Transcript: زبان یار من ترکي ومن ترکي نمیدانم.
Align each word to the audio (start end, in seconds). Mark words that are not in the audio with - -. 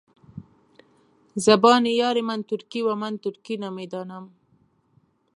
زبان 1.45 1.83
یار 2.01 2.17
من 2.27 2.39
ترکي 2.49 2.81
ومن 2.87 3.13
ترکي 3.23 3.55
نمیدانم. 3.63 4.25